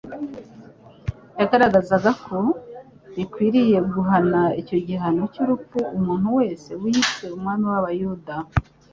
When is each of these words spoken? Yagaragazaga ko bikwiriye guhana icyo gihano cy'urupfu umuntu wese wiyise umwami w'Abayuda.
Yagaragazaga 1.39 2.11
ko 2.25 2.37
bikwiriye 3.15 3.77
guhana 3.93 4.41
icyo 4.61 4.77
gihano 4.87 5.21
cy'urupfu 5.33 5.79
umuntu 5.97 6.27
wese 6.39 6.69
wiyise 6.81 7.25
umwami 7.35 7.65
w'Abayuda. 7.71 8.35